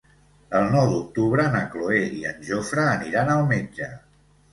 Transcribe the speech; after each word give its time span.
El 0.59 0.63
nou 0.75 0.85
d'octubre 0.93 1.43
na 1.55 1.61
Cloè 1.73 1.99
i 2.21 2.25
en 2.29 2.39
Jofre 2.47 2.87
aniran 2.95 3.31
al 3.35 3.45
metge. 3.53 3.91